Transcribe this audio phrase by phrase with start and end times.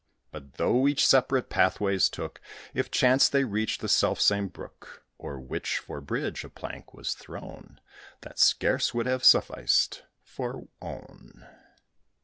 [0.31, 2.41] But though each separate pathways took,
[2.73, 7.13] It chanced they reached the self same brook, O'er which, for bridge, a plank was
[7.13, 7.79] thrown,
[8.21, 11.45] That scarce would have sufficed for one.